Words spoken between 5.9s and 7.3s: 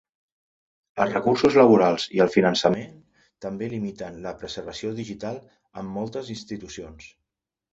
moltes institucions.